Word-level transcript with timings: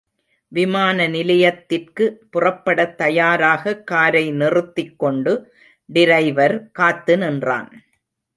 விமான 0.51 1.07
நிலையத்திற்கு 1.07 2.05
புறப்படத் 2.31 2.95
தயாராக 2.95 3.75
காரை 3.83 4.31
நிறுத்திக் 4.31 4.99
கொண்டு 4.99 5.33
டிரைவர் 5.89 6.71
காத்து 6.71 7.17
நின்றான். 7.17 7.71